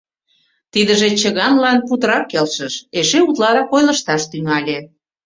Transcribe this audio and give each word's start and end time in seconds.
Тидыже 0.73 1.07
чыганлан 1.21 1.77
путырак 1.87 2.25
келшыш, 2.31 2.73
эше 2.99 3.19
утларак 3.29 3.69
ойлышташ 3.75 4.21
тӱҥале. 4.31 4.77